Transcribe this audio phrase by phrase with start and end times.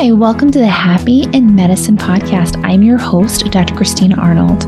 [0.00, 2.58] Hi, welcome to the Happy in Medicine podcast.
[2.64, 3.74] I'm your host, Dr.
[3.74, 4.64] Christina Arnold.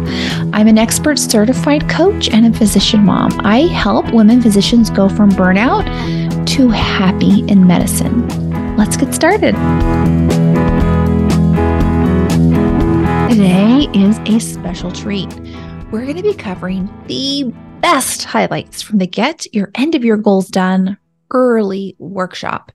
[0.52, 3.40] I'm an expert certified coach and a physician mom.
[3.40, 5.86] I help women physicians go from burnout
[6.48, 8.28] to happy in medicine.
[8.76, 9.54] Let's get started.
[13.30, 15.32] Today is a special treat.
[15.90, 17.44] We're going to be covering the
[17.80, 20.98] best highlights from the Get Your End of Your Goals Done
[21.30, 22.70] early workshop.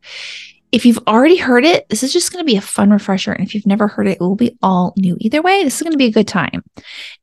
[0.72, 3.32] If you've already heard it, this is just going to be a fun refresher.
[3.32, 5.18] And if you've never heard it, it will be all new.
[5.20, 6.64] Either way, this is going to be a good time.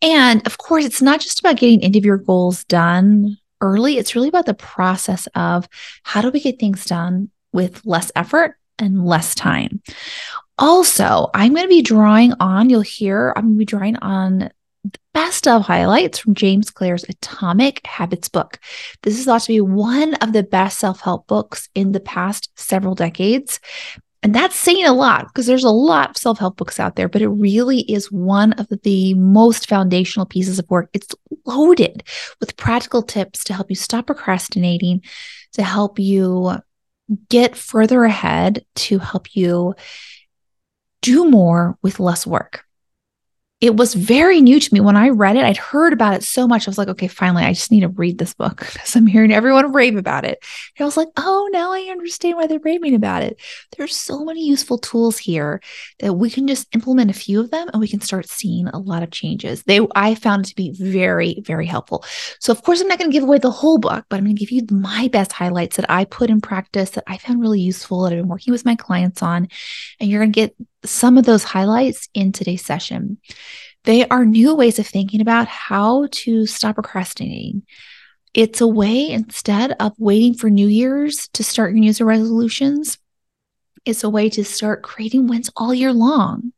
[0.00, 4.14] And of course, it's not just about getting end of your goals done early, it's
[4.14, 5.68] really about the process of
[6.02, 9.80] how do we get things done with less effort and less time.
[10.58, 14.50] Also, I'm going to be drawing on, you'll hear, I'm going to be drawing on
[15.14, 18.58] best of highlights from James Clear's Atomic Habits book.
[19.02, 22.50] This is thought to be one of the best self help books in the past
[22.56, 23.60] several decades.
[24.22, 27.08] And that's saying a lot because there's a lot of self help books out there,
[27.08, 30.90] but it really is one of the most foundational pieces of work.
[30.92, 31.14] It's
[31.46, 32.02] loaded
[32.40, 35.02] with practical tips to help you stop procrastinating,
[35.52, 36.58] to help you
[37.28, 39.74] get further ahead, to help you
[41.02, 42.64] do more with less work
[43.60, 45.44] it was very new to me when I read it.
[45.44, 46.66] I'd heard about it so much.
[46.66, 49.32] I was like, okay, finally, I just need to read this book because I'm hearing
[49.32, 50.44] everyone rave about it.
[50.76, 53.40] And I was like, oh, now I understand why they're raving about it.
[53.76, 55.62] There's so many useful tools here
[56.00, 58.78] that we can just implement a few of them and we can start seeing a
[58.78, 59.62] lot of changes.
[59.62, 62.04] They I found it to be very, very helpful.
[62.40, 64.36] So of course, I'm not going to give away the whole book, but I'm going
[64.36, 67.60] to give you my best highlights that I put in practice that I found really
[67.60, 69.48] useful that I've been working with my clients on.
[70.00, 73.18] And you're going to get some of those highlights in today's session.
[73.84, 77.62] They are new ways of thinking about how to stop procrastinating.
[78.32, 82.98] It's a way instead of waiting for New Year's to start your New Year's resolutions,
[83.84, 86.52] it's a way to start creating wins all year long.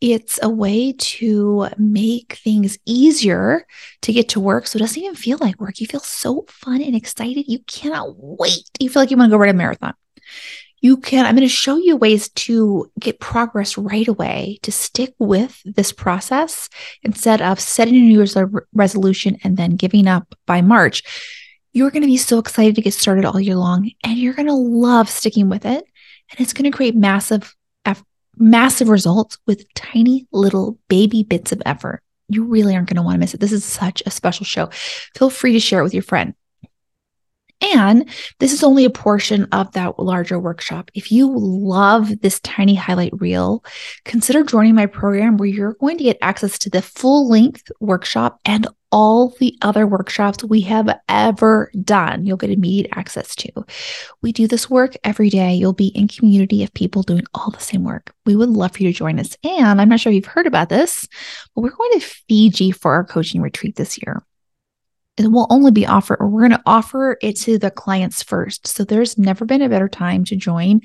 [0.00, 3.66] It's a way to make things easier
[4.02, 5.80] to get to work so it doesn't even feel like work.
[5.80, 7.48] You feel so fun and excited.
[7.48, 8.70] You cannot wait.
[8.80, 9.94] You feel like you want to go run a marathon
[10.80, 15.14] you can, I'm going to show you ways to get progress right away to stick
[15.18, 16.68] with this process
[17.02, 18.36] instead of setting a New Year's
[18.72, 21.02] resolution and then giving up by March.
[21.72, 24.46] You're going to be so excited to get started all year long and you're going
[24.46, 25.84] to love sticking with it.
[26.30, 27.54] And it's going to create massive,
[28.36, 32.02] massive results with tiny little baby bits of effort.
[32.28, 33.40] You really aren't going to want to miss it.
[33.40, 34.68] This is such a special show.
[35.16, 36.34] Feel free to share it with your friend.
[37.60, 38.08] And
[38.38, 40.90] this is only a portion of that larger workshop.
[40.94, 43.64] If you love this tiny highlight reel,
[44.04, 48.38] consider joining my program where you're going to get access to the full length workshop
[48.44, 52.24] and all the other workshops we have ever done.
[52.24, 53.50] You'll get immediate access to.
[54.22, 55.54] We do this work every day.
[55.54, 58.14] You'll be in community of people doing all the same work.
[58.24, 59.36] We would love for you to join us.
[59.44, 61.06] And I'm not sure if you've heard about this,
[61.54, 64.22] but we're going to Fiji for our coaching retreat this year
[65.24, 68.66] it will only be offered, or we're going to offer it to the clients first.
[68.66, 70.80] So there's never been a better time to join.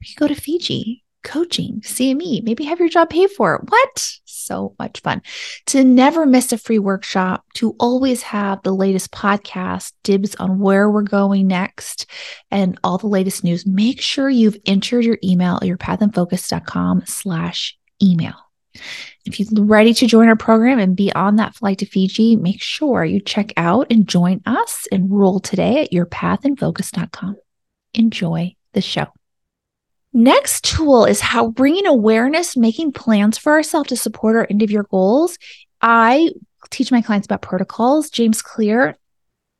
[0.00, 3.56] You go to Fiji, coaching, CME, maybe have your job paid for.
[3.56, 3.62] It.
[3.68, 4.12] What?
[4.24, 5.22] So much fun.
[5.66, 10.88] To never miss a free workshop, to always have the latest podcast, dibs on where
[10.88, 12.06] we're going next,
[12.50, 13.66] and all the latest news.
[13.66, 18.45] Make sure you've entered your email at yourpathinfocus.com slash email.
[19.24, 22.60] If you're ready to join our program and be on that flight to Fiji, make
[22.60, 24.86] sure you check out and join us.
[24.92, 27.36] And enroll today at yourpathinfocus.com.
[27.94, 29.06] Enjoy the show.
[30.12, 34.70] Next tool is how bringing awareness, making plans for ourselves to support our end of
[34.70, 35.38] year goals.
[35.80, 36.30] I
[36.70, 38.10] teach my clients about protocols.
[38.10, 38.96] James Clear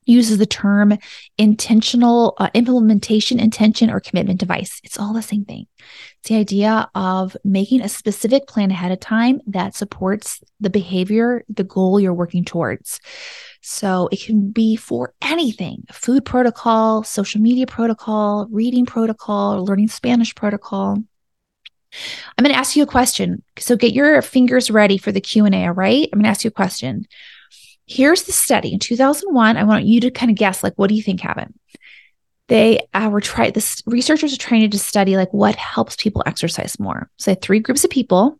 [0.06, 0.96] uses the term
[1.36, 4.80] intentional uh, implementation intention or commitment device.
[4.84, 5.66] It's all the same thing.
[6.20, 11.44] It's the idea of making a specific plan ahead of time that supports the behavior,
[11.48, 13.00] the goal you're working towards.
[13.60, 20.34] So it can be for anything food protocol, social media protocol, reading protocol, learning Spanish
[20.34, 20.98] protocol.
[22.36, 23.42] I'm going to ask you a question.
[23.58, 26.08] So get your fingers ready for the Q&A, all right?
[26.12, 27.06] I'm going to ask you a question.
[27.86, 29.56] Here's the study in 2001.
[29.56, 31.54] I want you to kind of guess, like, what do you think happened?
[32.48, 36.78] They uh, were trying, the researchers are trying to study, like, what helps people exercise
[36.80, 37.08] more.
[37.16, 38.38] So, three groups of people.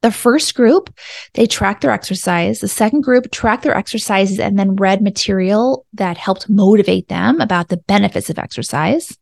[0.00, 0.94] The first group,
[1.34, 2.60] they tracked their exercise.
[2.60, 7.66] The second group tracked their exercises and then read material that helped motivate them about
[7.66, 9.18] the benefits of exercise.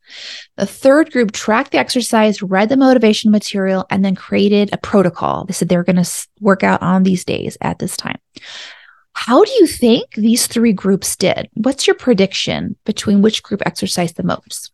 [0.57, 5.47] The third group tracked the exercise, read the motivation material, and then created a protocol.
[5.47, 8.19] They said they were going to work out on these days at this time.
[9.19, 11.49] How do you think these three groups did?
[11.55, 14.73] What's your prediction between which group exercised the most?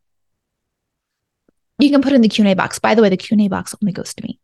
[1.78, 2.80] You can put in the Q&A box.
[2.80, 4.40] By the way, the Q&A box only goes to me.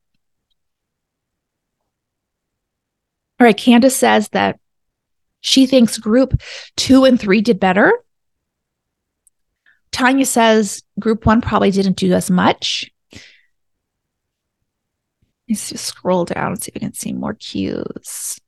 [3.41, 4.61] All right, Candace says that
[5.41, 6.41] she thinks group
[6.77, 7.93] two and three did better.
[9.91, 12.89] Tanya says group one probably didn't do as much.
[15.49, 18.41] Let's just scroll down and see if we can see more cues.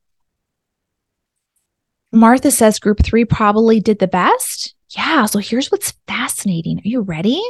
[2.13, 4.75] Martha says group three probably did the best.
[4.91, 5.27] Yeah.
[5.27, 6.79] So here's what's fascinating.
[6.79, 7.43] Are you ready?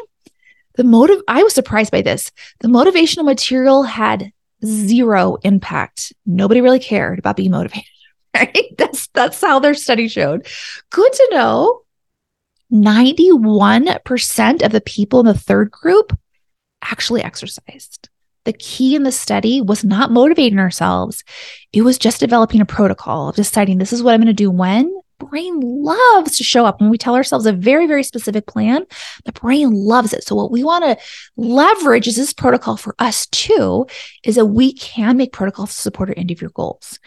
[0.74, 2.30] The motive, I was surprised by this.
[2.60, 4.32] The motivational material had
[4.64, 6.12] zero impact.
[6.26, 7.84] Nobody really cared about being motivated.
[8.32, 8.76] Right?
[8.78, 10.46] That's that's how their study showed.
[10.90, 11.82] Good to know.
[12.72, 16.16] 91% of the people in the third group
[16.82, 18.09] actually exercised.
[18.44, 21.24] The key in the study was not motivating ourselves.
[21.72, 24.50] It was just developing a protocol of deciding this is what I'm going to do
[24.50, 24.94] when.
[25.18, 28.86] Brain loves to show up when we tell ourselves a very, very specific plan.
[29.26, 30.24] The brain loves it.
[30.24, 31.04] So, what we want to
[31.36, 33.86] leverage is this protocol for us too,
[34.24, 36.98] is that we can make protocols to support our end of your goals.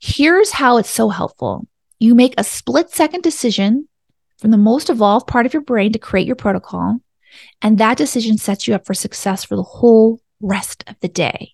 [0.00, 1.66] Here's how it's so helpful
[1.98, 3.88] you make a split second decision
[4.38, 7.00] from the most evolved part of your brain to create your protocol.
[7.60, 11.52] And that decision sets you up for success for the whole rest of the day.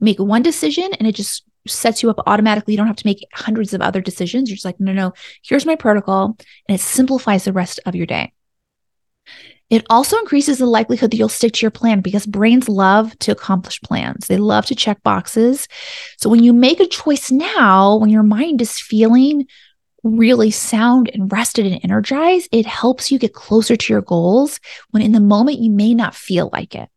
[0.00, 2.74] Make one decision and it just sets you up automatically.
[2.74, 4.48] You don't have to make hundreds of other decisions.
[4.48, 5.12] You're just like, no, no,
[5.42, 6.36] here's my protocol.
[6.68, 8.32] And it simplifies the rest of your day.
[9.68, 13.32] It also increases the likelihood that you'll stick to your plan because brains love to
[13.32, 14.28] accomplish plans.
[14.28, 15.66] They love to check boxes.
[16.18, 19.46] So when you make a choice now, when your mind is feeling
[20.04, 24.60] really sound and rested and energized, it helps you get closer to your goals
[24.90, 26.88] when in the moment you may not feel like it.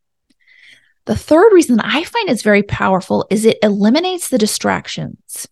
[1.10, 5.48] The third reason I find it's very powerful is it eliminates the distractions.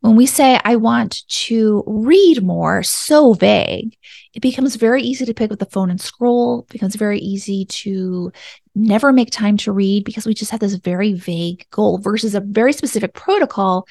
[0.00, 3.96] When we say, I want to read more, so vague,
[4.34, 8.32] it becomes very easy to pick up the phone and scroll, becomes very easy to
[8.74, 12.40] never make time to read because we just have this very vague goal versus a
[12.40, 13.86] very specific protocol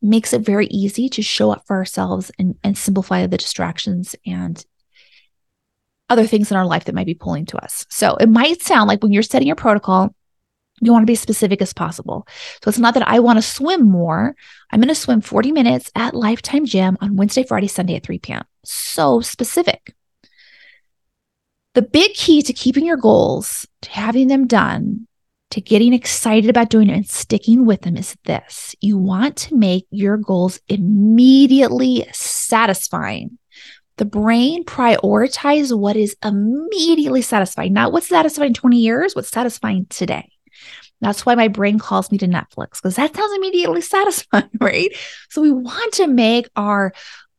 [0.00, 4.64] makes it very easy to show up for ourselves and, and simplify the distractions and
[6.08, 7.86] other things in our life that might be pulling to us.
[7.90, 10.14] So it might sound like when you're setting your protocol,
[10.80, 12.26] you want to be as specific as possible.
[12.62, 14.34] So it's not that I want to swim more.
[14.70, 18.18] I'm going to swim 40 minutes at Lifetime Gym on Wednesday, Friday, Sunday at 3
[18.18, 18.44] p.m.
[18.64, 19.94] So specific.
[21.74, 25.06] The big key to keeping your goals, to having them done,
[25.50, 29.56] to getting excited about doing it and sticking with them is this you want to
[29.56, 33.38] make your goals immediately satisfying.
[33.96, 40.30] The brain prioritizes what is immediately satisfying, not what's satisfying 20 years, what's satisfying today.
[41.00, 44.94] That's why my brain calls me to Netflix because that sounds immediately satisfying, right?
[45.30, 46.92] So we want to make our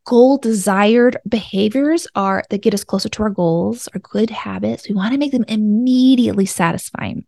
[0.05, 4.89] goal desired behaviors are that get us closer to our goals, our good habits.
[4.89, 7.25] We want to make them immediately satisfying.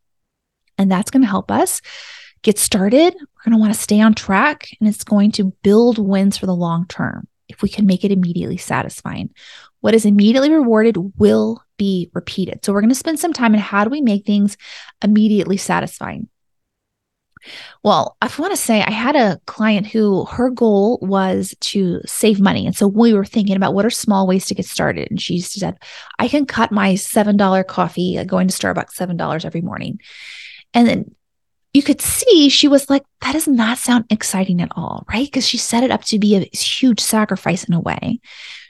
[0.78, 1.82] And that's going to help us
[2.42, 3.14] get started.
[3.14, 6.46] We're going to want to stay on track and it's going to build wins for
[6.48, 9.30] the long term if we can make it immediately satisfying.
[9.84, 12.64] What is immediately rewarded will be repeated.
[12.64, 14.56] So, we're going to spend some time on how do we make things
[15.02, 16.30] immediately satisfying.
[17.84, 22.40] Well, I want to say I had a client who her goal was to save
[22.40, 22.66] money.
[22.66, 25.12] And so we were thinking about what are small ways to get started.
[25.12, 25.78] And she said,
[26.18, 30.00] I can cut my $7 coffee uh, going to Starbucks $7 every morning.
[30.74, 31.16] And then
[31.74, 35.26] you could see she was like, that does not sound exciting at all, right?
[35.26, 38.20] Because she set it up to be a huge sacrifice in a way.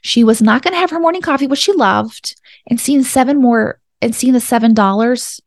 [0.01, 3.41] She was not going to have her morning coffee, which she loved, and seeing seven
[3.41, 5.41] more and seeing the seven dollars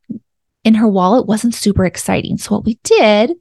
[0.65, 2.37] in her wallet wasn't super exciting.
[2.39, 3.33] So what we did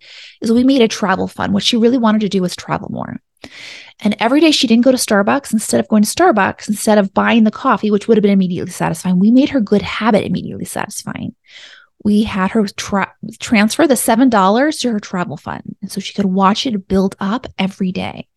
[0.41, 1.53] is we made a travel fund.
[1.53, 3.19] What she really wanted to do was travel more.
[4.01, 7.13] And every day she didn't go to Starbucks, instead of going to Starbucks, instead of
[7.13, 10.65] buying the coffee, which would have been immediately satisfying, we made her good habit immediately
[10.65, 11.35] satisfying
[12.05, 15.75] we had her tra- transfer the $7 to her travel fund.
[15.81, 18.27] And so she could watch it build up every day.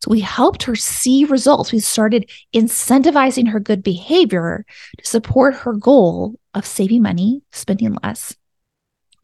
[0.00, 1.70] So we helped her see results.
[1.70, 4.64] We started incentivizing her good behavior
[4.96, 8.34] to support her goal of saving money, spending less,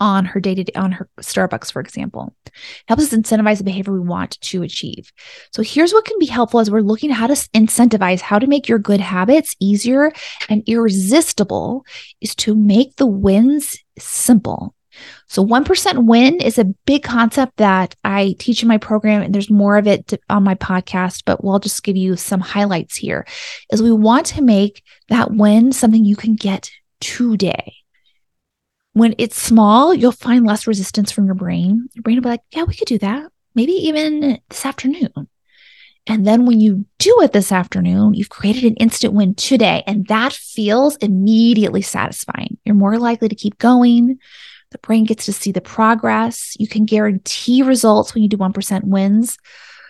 [0.00, 2.34] on her day to day, on her Starbucks, for example.
[2.46, 2.52] It
[2.88, 5.12] helps us incentivize the behavior we want to achieve.
[5.52, 8.46] So here's what can be helpful as we're looking at how to incentivize how to
[8.46, 10.12] make your good habits easier
[10.48, 11.84] and irresistible
[12.20, 14.74] is to make the wins simple.
[15.28, 19.50] So 1% win is a big concept that I teach in my program and there's
[19.50, 23.26] more of it on my podcast, but we'll just give you some highlights here.
[23.70, 27.74] Is we want to make that win something you can get today.
[28.96, 31.86] When it's small, you'll find less resistance from your brain.
[31.92, 33.30] Your brain will be like, yeah, we could do that.
[33.54, 35.28] Maybe even this afternoon.
[36.06, 39.82] And then when you do it this afternoon, you've created an instant win today.
[39.86, 42.56] And that feels immediately satisfying.
[42.64, 44.18] You're more likely to keep going.
[44.70, 46.56] The brain gets to see the progress.
[46.58, 49.36] You can guarantee results when you do 1% wins.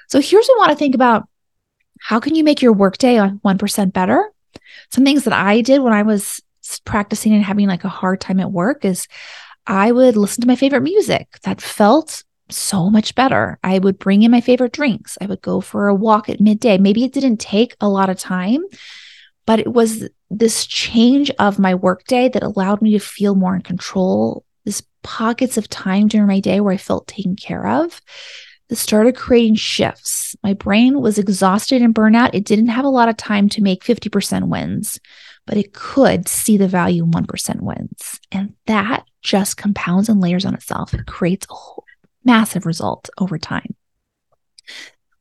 [0.08, 1.28] So here's what I want to think about
[2.00, 4.32] how can you make your workday on 1% better?
[4.90, 6.42] Some things that I did when I was
[6.84, 9.08] practicing and having like a hard time at work is
[9.66, 13.58] I would listen to my favorite music that felt so much better.
[13.64, 15.18] I would bring in my favorite drinks.
[15.20, 16.78] I would go for a walk at midday.
[16.78, 18.62] Maybe it didn't take a lot of time,
[19.46, 23.62] but it was this change of my workday that allowed me to feel more in
[23.62, 24.44] control.
[24.64, 28.00] This pockets of time during my day where I felt taken care of
[28.68, 30.34] that started creating shifts.
[30.42, 32.30] My brain was exhausted and burnout.
[32.32, 34.98] It didn't have a lot of time to make 50% wins,
[35.46, 38.20] but it could see the value in 1% wins.
[38.32, 40.92] And that just compounds and layers on itself.
[40.92, 41.54] It creates a
[42.24, 43.74] massive result over time.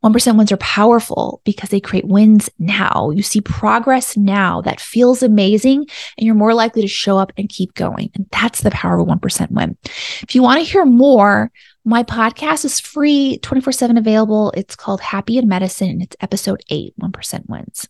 [0.03, 3.09] 1% wins are powerful because they create wins now.
[3.09, 7.49] You see progress now that feels amazing, and you're more likely to show up and
[7.49, 8.11] keep going.
[8.13, 9.77] And that's the power of a 1% win.
[10.21, 11.51] If you want to hear more,
[11.83, 14.53] my podcast is free, 24 7 available.
[14.55, 17.87] It's called Happy in Medicine, and it's episode eight 1% wins.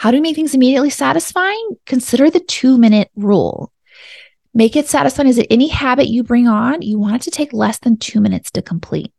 [0.00, 1.76] How do we make things immediately satisfying?
[1.84, 3.70] Consider the two minute rule.
[4.54, 5.28] Make it satisfying.
[5.28, 6.80] Is it any habit you bring on?
[6.80, 9.12] You want it to take less than two minutes to complete.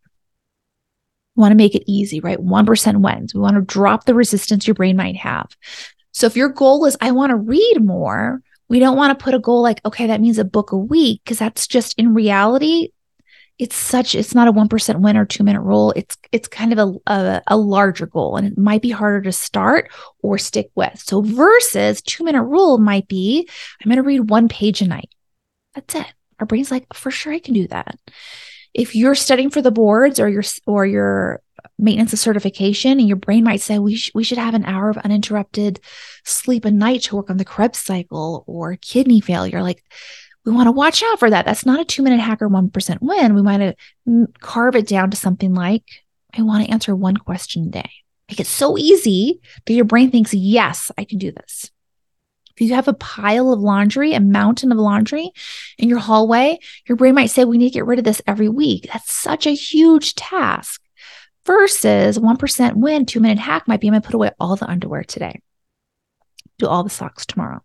[1.35, 2.39] We want to make it easy, right?
[2.39, 3.35] 1% wins.
[3.35, 5.55] We want to drop the resistance your brain might have.
[6.13, 9.35] So if your goal is, I want to read more, we don't want to put
[9.35, 12.89] a goal like, okay, that means a book a week, because that's just in reality,
[13.59, 15.93] it's such, it's not a 1% win or two minute rule.
[15.95, 19.31] It's, it's kind of a, a, a larger goal and it might be harder to
[19.31, 19.91] start
[20.21, 20.99] or stick with.
[20.99, 23.47] So versus two minute rule might be,
[23.83, 25.09] I'm going to read one page a night.
[25.75, 26.13] That's it.
[26.39, 27.97] Our brain's like, for sure I can do that.
[28.73, 31.41] If you're studying for the boards or your or your
[31.77, 34.89] maintenance of certification, and your brain might say we sh- we should have an hour
[34.89, 35.79] of uninterrupted
[36.23, 39.61] sleep a night to work on the Krebs cycle or kidney failure.
[39.61, 39.83] Like
[40.45, 41.45] we want to watch out for that.
[41.45, 43.35] That's not a two minute hacker one percent win.
[43.35, 43.75] We want to
[44.07, 45.83] mm, carve it down to something like
[46.37, 47.91] I want to answer one question a day.
[48.29, 51.69] Make it so easy that your brain thinks, yes, I can do this.
[52.55, 55.31] If you have a pile of laundry, a mountain of laundry
[55.77, 58.49] in your hallway, your brain might say, We need to get rid of this every
[58.49, 58.89] week.
[58.91, 60.81] That's such a huge task.
[61.43, 64.69] Versus 1% win, two minute hack might be I'm going to put away all the
[64.69, 65.41] underwear today,
[66.59, 67.63] do all the socks tomorrow.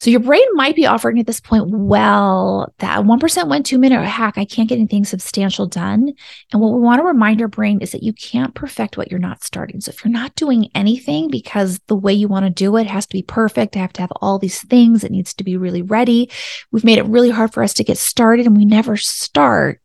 [0.00, 4.02] So your brain might be offering at this point, well, that 1% went two minute
[4.02, 6.14] hack, I can't get anything substantial done.
[6.52, 9.20] And what we want to remind our brain is that you can't perfect what you're
[9.20, 9.78] not starting.
[9.82, 13.06] So if you're not doing anything because the way you want to do it has
[13.06, 15.82] to be perfect, I have to have all these things, it needs to be really
[15.82, 16.30] ready.
[16.72, 19.82] We've made it really hard for us to get started and we never start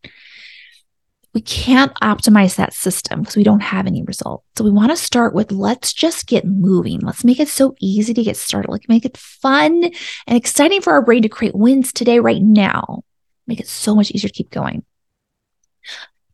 [1.36, 4.46] we can't optimize that system because we don't have any results.
[4.56, 6.98] So we want to start with let's just get moving.
[7.00, 8.70] Let's make it so easy to get started.
[8.70, 9.84] Like make it fun
[10.26, 13.02] and exciting for our brain to create wins today, right now.
[13.46, 14.82] Make it so much easier to keep going.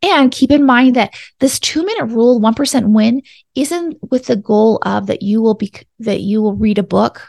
[0.01, 3.23] And keep in mind that this two minute rule, 1% win,
[3.55, 7.27] isn't with the goal of that you will be, that you will read a book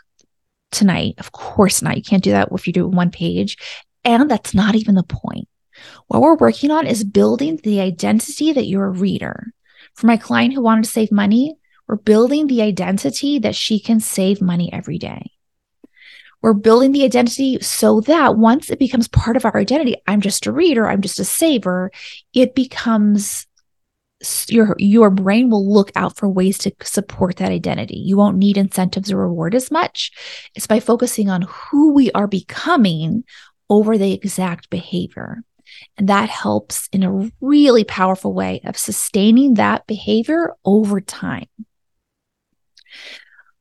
[0.70, 1.16] tonight.
[1.18, 1.96] Of course not.
[1.96, 3.56] You can't do that if you do one page.
[4.04, 5.48] And that's not even the point.
[6.06, 9.52] What we're working on is building the identity that you're a reader.
[9.94, 14.00] For my client who wanted to save money, we're building the identity that she can
[14.00, 15.32] save money every day.
[16.42, 20.46] We're building the identity so that once it becomes part of our identity, I'm just
[20.46, 21.90] a reader, I'm just a saver,
[22.34, 23.46] it becomes
[24.48, 27.96] your your brain will look out for ways to support that identity.
[27.96, 30.12] You won't need incentives or reward as much.
[30.54, 33.24] It's by focusing on who we are becoming
[33.68, 35.42] over the exact behavior.
[35.96, 41.46] And that helps in a really powerful way of sustaining that behavior over time.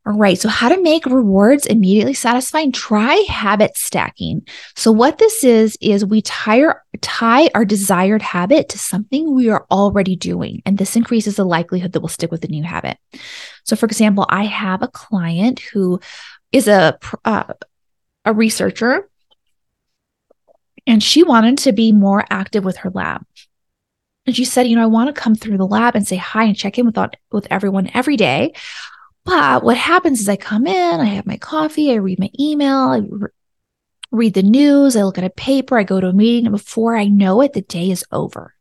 [0.06, 0.38] All right.
[0.38, 2.74] So, how to make rewards immediately satisfying?
[2.74, 4.46] Try habit stacking.
[4.76, 9.50] So, what this is, is we tie our, tie our desired habit to something we
[9.50, 10.62] are already doing.
[10.66, 12.98] And this increases the likelihood that we'll stick with the new habit.
[13.64, 16.02] So, for example, I have a client who
[16.52, 17.54] is a, uh,
[18.26, 19.10] a researcher
[20.86, 23.26] and she wanted to be more active with her lab.
[24.26, 26.46] And she said, you know, I want to come through the lab and say hi
[26.46, 26.98] and check in with,
[27.32, 28.54] with everyone every day.
[29.26, 32.78] But what happens is I come in, I have my coffee, I read my email,
[32.78, 33.30] I re-
[34.12, 36.96] read the news, I look at a paper, I go to a meeting, and before
[36.96, 38.54] I know it, the day is over.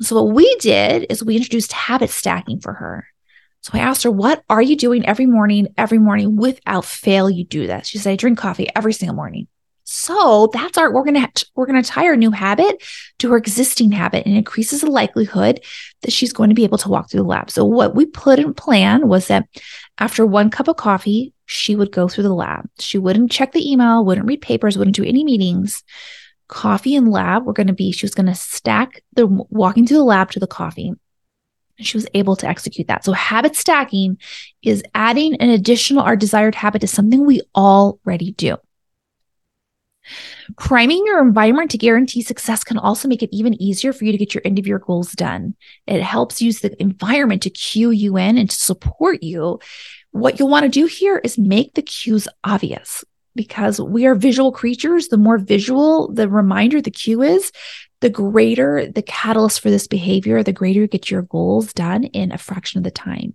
[0.00, 3.06] So what we did is we introduced habit stacking for her.
[3.62, 5.68] So I asked her, What are you doing every morning?
[5.78, 7.86] Every morning without fail, you do this.
[7.86, 9.46] She said, I drink coffee every single morning.
[9.84, 12.82] So that's our we're gonna we're gonna tie our new habit
[13.18, 15.60] to her existing habit and increases the likelihood
[16.02, 17.50] that she's going to be able to walk through the lab.
[17.50, 19.48] So what we put in plan was that
[19.98, 22.68] after one cup of coffee, she would go through the lab.
[22.78, 25.82] She wouldn't check the email, wouldn't read papers, wouldn't do any meetings.
[26.48, 30.30] Coffee and lab were to be, she was to stack the walking through the lab
[30.32, 30.92] to the coffee.
[31.78, 33.04] And she was able to execute that.
[33.04, 34.18] So habit stacking
[34.62, 38.56] is adding an additional or desired habit to something we already do.
[40.56, 44.18] Priming your environment to guarantee success can also make it even easier for you to
[44.18, 45.54] get your end of year goals done.
[45.86, 49.60] It helps use the environment to cue you in and to support you.
[50.10, 53.04] What you'll want to do here is make the cues obvious
[53.34, 55.08] because we are visual creatures.
[55.08, 57.52] The more visual the reminder, the cue is,
[58.00, 62.32] the greater the catalyst for this behavior, the greater you get your goals done in
[62.32, 63.34] a fraction of the time.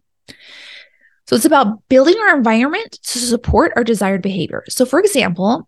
[1.28, 4.64] So it's about building our environment to support our desired behavior.
[4.70, 5.68] So, for example,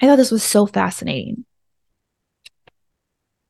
[0.00, 1.44] I thought this was so fascinating.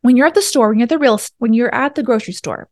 [0.03, 2.33] When you're at the store, when you're at the real, when you're at the grocery
[2.33, 2.69] store,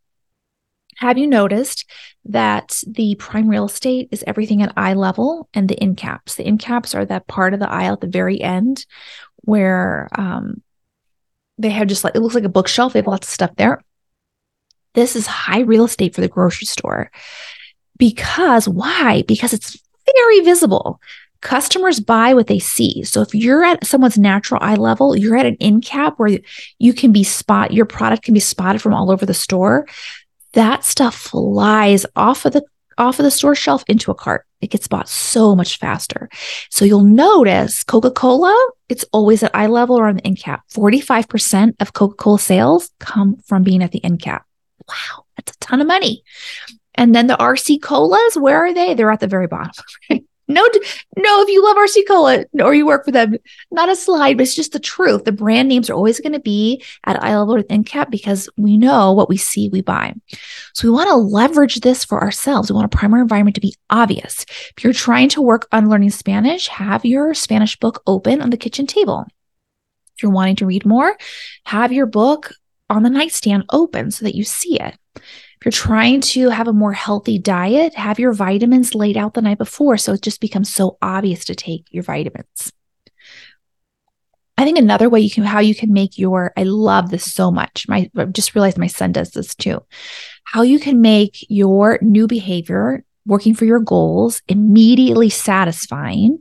[0.97, 1.85] have you noticed
[2.25, 6.35] that the prime real estate is everything at eye level and the end caps?
[6.35, 8.85] The end caps are that part of the aisle at the very end
[9.44, 10.62] where um,
[11.56, 12.92] they have just like it looks like a bookshelf.
[12.92, 13.82] They have lots of stuff there.
[14.94, 17.11] This is high real estate for the grocery store.
[17.97, 19.23] Because why?
[19.28, 19.76] Because it's
[20.14, 21.00] very visible.
[21.40, 23.02] Customers buy what they see.
[23.04, 26.38] So if you're at someone's natural eye level, you're at an end cap where
[26.78, 29.87] you can be spot your product can be spotted from all over the store.
[30.52, 32.62] That stuff flies off of the
[32.99, 34.45] off of the store shelf into a cart.
[34.61, 36.28] It gets bought so much faster.
[36.71, 40.64] So you'll notice Coca-Cola, it's always at eye level or on the end cap.
[40.73, 44.45] 45% of Coca-Cola sales come from being at the end cap.
[44.88, 46.25] Wow, that's a ton of money.
[46.95, 48.95] And then the RC colas, where are they?
[48.95, 49.73] They're at the very bottom.
[50.50, 50.67] No,
[51.17, 53.37] no, if you love RC Cola uh, or you work for them,
[53.71, 55.25] not a slide, but it's just the truth.
[55.25, 58.78] The brand names are always going to be at eye level with cap because we
[58.78, 60.14] know what we see, we buy.
[60.73, 62.71] So we want to leverage this for ourselves.
[62.71, 64.47] We want a primary environment to be obvious.
[64.76, 68.57] If you're trying to work on learning Spanish, have your Spanish book open on the
[68.57, 69.26] kitchen table.
[70.17, 71.17] If you're wanting to read more,
[71.65, 72.52] have your book
[72.89, 74.97] on the nightstand open so that you see it.
[75.60, 79.42] If you're trying to have a more healthy diet, have your vitamins laid out the
[79.42, 82.73] night before so it just becomes so obvious to take your vitamins.
[84.56, 87.50] I think another way you can how you can make your I love this so
[87.50, 87.86] much.
[87.88, 89.84] My I just realized my son does this too.
[90.44, 96.38] How you can make your new behavior working for your goals immediately satisfying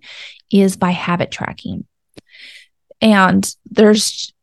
[0.52, 1.86] is by habit tracking.
[3.02, 4.34] And there's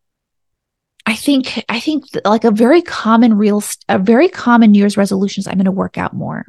[1.06, 5.40] I think I think like a very common real a very common New Year's resolution
[5.40, 6.46] is I'm going to work out more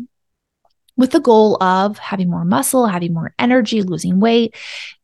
[0.97, 4.55] with the goal of having more muscle, having more energy, losing weight.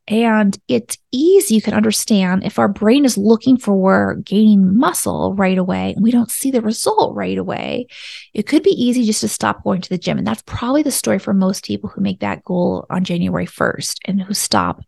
[0.08, 5.58] And it's easy, you can understand if our brain is looking for gaining muscle right
[5.58, 7.88] away and we don't see the result right away,
[8.34, 10.18] it could be easy just to stop going to the gym.
[10.18, 13.98] And that's probably the story for most people who make that goal on January 1st
[14.06, 14.82] and who stop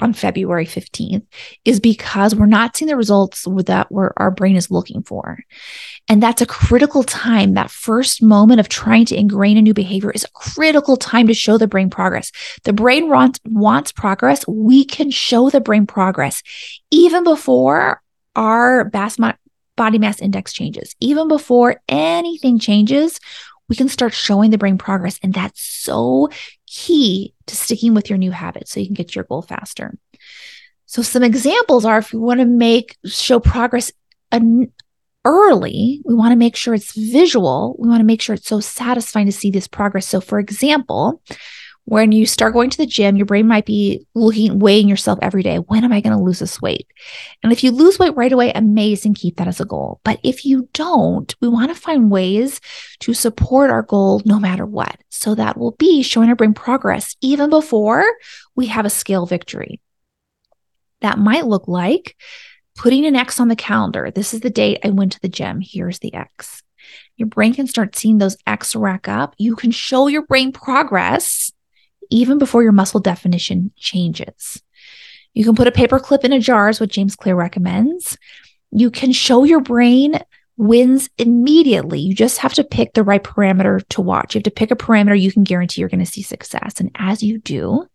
[0.00, 1.24] on February 15th,
[1.64, 5.38] is because we're not seeing the results that where our brain is looking for.
[6.08, 7.54] And that's a critical time.
[7.54, 11.34] That first moment of trying to ingrain a new behavior is a critical time to
[11.34, 12.32] show the brain progress.
[12.64, 14.44] The brain wants, wants progress.
[14.56, 16.42] We can show the brain progress
[16.90, 18.02] even before
[18.34, 23.20] our body mass index changes, even before anything changes.
[23.68, 25.18] We can start showing the brain progress.
[25.22, 26.30] And that's so
[26.66, 29.98] key to sticking with your new habit so you can get your goal faster.
[30.86, 33.92] So, some examples are if you want to make show progress
[35.24, 37.76] early, we want to make sure it's visual.
[37.78, 40.06] We want to make sure it's so satisfying to see this progress.
[40.06, 41.20] So, for example,
[41.86, 45.44] when you start going to the gym, your brain might be looking, weighing yourself every
[45.44, 45.58] day.
[45.58, 46.88] When am I going to lose this weight?
[47.44, 50.00] And if you lose weight right away, amazing, keep that as a goal.
[50.02, 52.60] But if you don't, we want to find ways
[53.00, 54.98] to support our goal no matter what.
[55.10, 58.04] So that will be showing our brain progress even before
[58.56, 59.80] we have a scale victory.
[61.02, 62.16] That might look like
[62.74, 64.10] putting an X on the calendar.
[64.10, 65.60] This is the date I went to the gym.
[65.62, 66.64] Here's the X.
[67.16, 69.36] Your brain can start seeing those X rack up.
[69.38, 71.52] You can show your brain progress
[72.10, 74.62] even before your muscle definition changes.
[75.34, 78.16] You can put a paper clip in a jar, is what James Clear recommends.
[78.70, 80.18] You can show your brain
[80.56, 82.00] wins immediately.
[82.00, 84.34] You just have to pick the right parameter to watch.
[84.34, 86.80] You have to pick a parameter you can guarantee you're going to see success.
[86.80, 87.86] And as you do,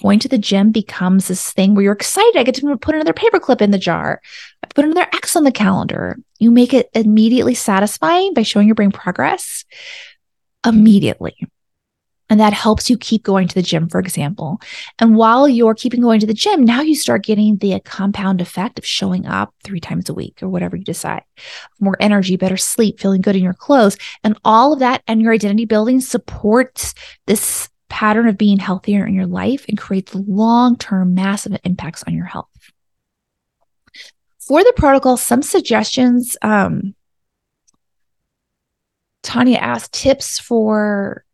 [0.00, 2.36] going to the gym becomes this thing where you're excited.
[2.36, 4.20] I get to put another paper clip in the jar.
[4.62, 6.16] I put another X on the calendar.
[6.38, 9.64] You make it immediately satisfying by showing your brain progress
[10.64, 11.36] immediately.
[12.30, 14.60] And that helps you keep going to the gym, for example.
[14.98, 18.78] And while you're keeping going to the gym, now you start getting the compound effect
[18.78, 21.22] of showing up three times a week or whatever you decide.
[21.80, 23.96] More energy, better sleep, feeling good in your clothes.
[24.22, 26.94] And all of that and your identity building supports
[27.26, 32.14] this pattern of being healthier in your life and creates long term massive impacts on
[32.14, 32.48] your health.
[34.38, 36.36] For the protocol, some suggestions.
[36.42, 36.94] Um,
[39.22, 41.24] Tanya asked tips for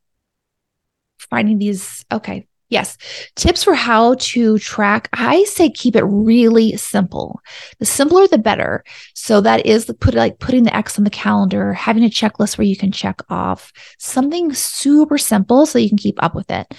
[1.30, 2.04] finding these.
[2.12, 2.46] Okay.
[2.70, 2.96] Yes.
[3.36, 5.08] Tips for how to track.
[5.12, 7.40] I say keep it really simple.
[7.78, 8.82] The simpler, the better.
[9.14, 12.66] So that is put like putting the X on the calendar, having a checklist where
[12.66, 16.74] you can check off something super simple so you can keep up with it.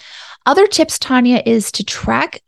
[0.46, 2.42] Other tips, Tanya, is to track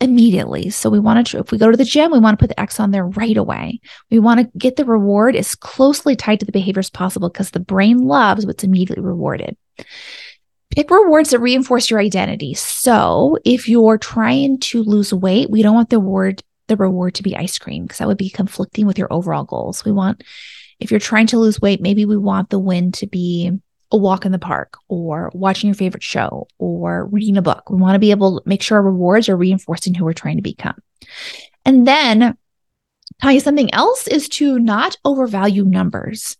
[0.00, 0.70] immediately.
[0.70, 2.60] So we want to, if we go to the gym, we want to put the
[2.60, 3.80] X on there right away.
[4.10, 7.50] We want to get the reward as closely tied to the behavior as possible because
[7.50, 9.56] the brain loves what's immediately rewarded.
[10.70, 12.54] Pick rewards that reinforce your identity.
[12.54, 17.24] So if you're trying to lose weight, we don't want the reward the reward to
[17.24, 19.84] be ice cream because that would be conflicting with your overall goals.
[19.84, 20.22] We want
[20.78, 23.50] if you're trying to lose weight, maybe we want the win to be
[23.92, 27.68] a walk in the park or watching your favorite show or reading a book.
[27.68, 30.36] We want to be able to make sure our rewards are reinforcing who we're trying
[30.36, 30.76] to become.
[31.64, 32.36] And then
[33.20, 36.36] tell you something else is to not overvalue numbers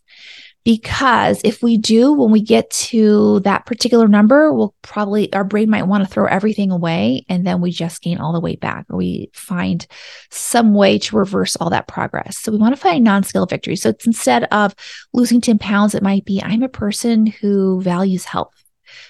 [0.71, 5.69] because if we do when we get to that particular number we'll probably our brain
[5.69, 8.87] might want to throw everything away and then we just gain all the weight back
[8.89, 9.89] or we find
[10.31, 12.39] some way to reverse all that progress.
[12.39, 13.75] So we want to find non-scale victory.
[13.75, 14.73] So it's instead of
[15.13, 18.65] losing 10 pounds it might be i'm a person who values health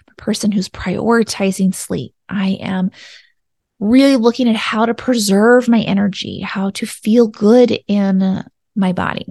[0.09, 2.14] a person who's prioritizing sleep.
[2.27, 2.90] I am
[3.81, 8.44] really looking at how to preserve my energy how to feel good in
[8.75, 9.27] my body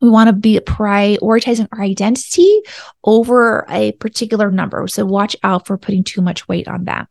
[0.00, 2.62] we want to be prioritizing our identity
[3.04, 4.86] over a particular number.
[4.88, 7.08] So watch out for putting too much weight on that.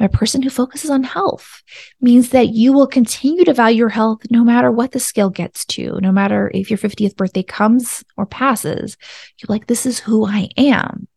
[0.00, 1.62] A person who focuses on health
[2.00, 5.64] means that you will continue to value your health no matter what the scale gets
[5.66, 8.96] to, no matter if your 50th birthday comes or passes.
[9.38, 11.08] You're like, this is who I am.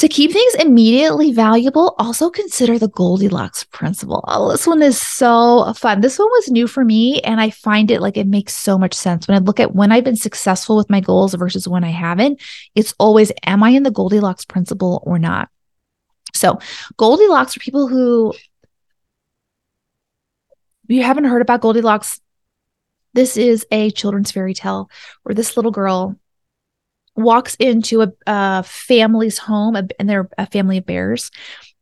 [0.00, 4.24] To keep things immediately valuable, also consider the Goldilocks principle.
[4.28, 6.00] Oh, this one is so fun.
[6.00, 8.94] This one was new for me, and I find it like it makes so much
[8.94, 9.28] sense.
[9.28, 12.40] When I look at when I've been successful with my goals versus when I haven't,
[12.74, 15.50] it's always, am I in the Goldilocks principle or not?
[16.32, 16.58] So,
[16.96, 18.32] Goldilocks are people who
[20.88, 22.22] you haven't heard about Goldilocks,
[23.12, 24.88] this is a children's fairy tale
[25.24, 26.16] where this little girl
[27.22, 31.30] walks into a, a family's home and they're a family of bears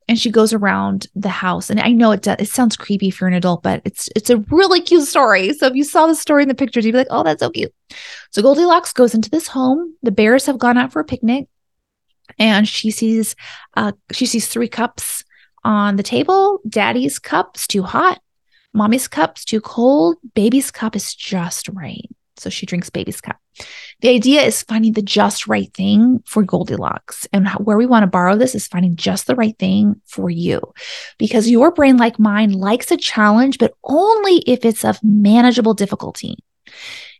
[0.08, 1.68] and she goes around the house.
[1.70, 4.30] And i know it does, it sounds creepy if you're an adult but it's it's
[4.30, 5.52] a really cute story.
[5.52, 7.50] So if you saw the story in the pictures you'd be like oh that's so
[7.50, 7.72] cute.
[8.30, 9.94] So goldilocks goes into this home.
[10.02, 11.46] The bears have gone out for a picnic
[12.38, 13.36] and she sees
[13.76, 15.24] uh she sees three cups
[15.64, 16.60] on the table.
[16.68, 18.20] Daddy's cup's too hot.
[18.72, 20.16] Mommy's cup's too cold.
[20.34, 22.08] Baby's cup is just right.
[22.36, 23.36] So she drinks baby's cup
[24.00, 27.26] the idea is finding the just right thing for Goldilocks.
[27.32, 30.60] And where we want to borrow this is finding just the right thing for you.
[31.18, 36.36] Because your brain, like mine, likes a challenge, but only if it's of manageable difficulty.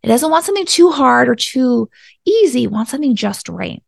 [0.03, 1.90] It doesn't want something too hard or too
[2.24, 3.83] easy, it wants something just right.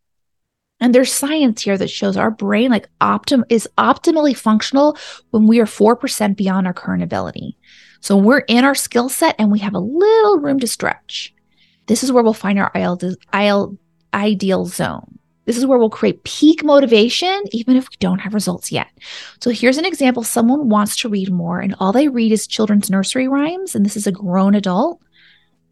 [0.80, 4.96] And there's science here that shows our brain like optim is optimally functional
[5.30, 7.56] when we are 4% beyond our current ability.
[8.00, 11.34] So we're in our skill set and we have a little room to stretch.
[11.86, 15.18] This is where we'll find our ideal zone.
[15.46, 18.86] This is where we'll create peak motivation, even if we don't have results yet.
[19.40, 22.90] So here's an example someone wants to read more, and all they read is children's
[22.90, 25.00] nursery rhymes, and this is a grown adult.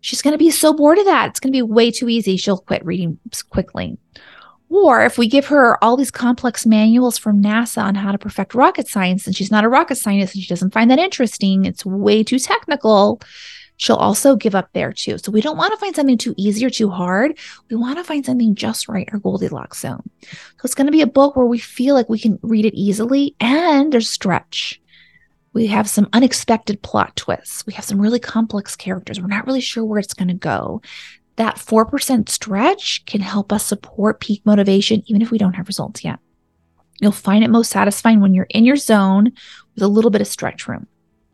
[0.01, 1.29] She's going to be so bored of that.
[1.29, 2.37] It's going to be way too easy.
[2.37, 3.19] She'll quit reading
[3.51, 3.99] quickly.
[4.71, 8.55] Or if we give her all these complex manuals from NASA on how to perfect
[8.55, 11.87] rocket science, and she's not a rocket scientist and she doesn't find that interesting, it's
[11.87, 13.21] way too technical,
[13.79, 15.17] she'll also give up there too.
[15.17, 17.39] So we don't want to find something too easy or too hard.
[17.71, 20.03] We want to find something just right, our Goldilocks zone.
[20.23, 22.75] So it's going to be a book where we feel like we can read it
[22.75, 24.81] easily and there's stretch.
[25.55, 27.67] We have some unexpected plot twists.
[27.67, 29.21] We have some really complex characters.
[29.21, 30.83] We're not really sure where it's going to go.
[31.37, 36.05] That 4% stretch can help us support peak motivation, even if we don't have results
[36.05, 36.19] yet.
[37.01, 39.33] You'll find it most satisfying when you're in your zone
[39.75, 40.89] with a little bit of stretch room.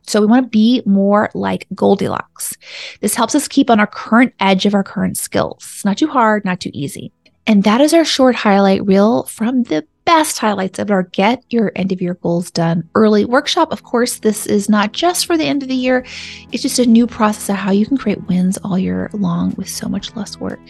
[0.07, 2.55] So we want to be more like Goldilocks.
[3.01, 5.57] This helps us keep on our current edge of our current skills.
[5.59, 7.11] It's not too hard, not too easy.
[7.47, 11.71] And that is our short highlight reel from the best highlights of our Get Your
[11.75, 13.71] End of Year Goals Done early workshop.
[13.71, 16.05] Of course, this is not just for the end of the year,
[16.51, 19.69] it's just a new process of how you can create wins all year long with
[19.69, 20.61] so much less work.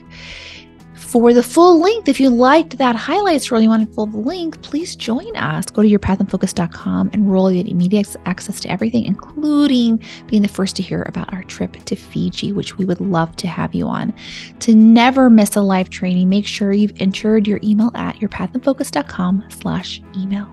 [1.06, 4.62] For the full length, if you liked that highlights reel, you want to full length,
[4.64, 5.66] please join us.
[5.68, 7.52] Go to yourpathinfocus.com and roll.
[7.52, 11.96] Get immediate access to everything, including being the first to hear about our trip to
[11.96, 14.14] Fiji, which we would love to have you on.
[14.62, 20.02] To never miss a live training, make sure you've entered your email at yourpathinfocus.com slash
[20.18, 20.50] email.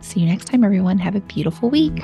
[0.00, 0.98] See you next time, everyone.
[0.98, 2.02] Have a beautiful week.